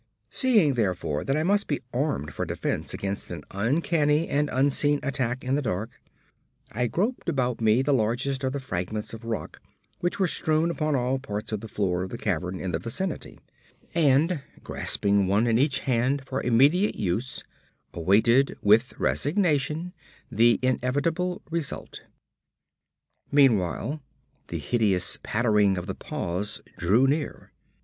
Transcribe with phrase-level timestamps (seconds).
[0.31, 5.43] Seeing therefore that I must be armed for defense against an uncanny and unseen attack
[5.43, 6.01] in the dark,
[6.71, 9.61] I groped about me the largest of the fragments of rock
[9.99, 13.37] which were strewn upon all parts of the floor of the cavern in the vicinity,
[13.93, 17.43] and grasping one in each hand for immediate use,
[17.93, 19.93] awaited with resignation
[20.31, 22.01] the inevitable result.
[23.31, 24.01] Meanwhile
[24.47, 27.51] the hideous pattering of the paws drew near.